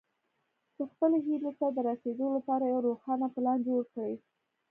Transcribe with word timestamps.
چې 0.75 0.83
خپلې 0.91 1.17
هيلې 1.27 1.51
ته 1.59 1.67
د 1.75 1.77
رسېدو 1.89 2.25
لپاره 2.35 2.63
يو 2.71 2.79
روښانه 2.87 3.27
پلان 3.35 3.57
جوړ 3.67 3.81
کړئ. 3.93 4.13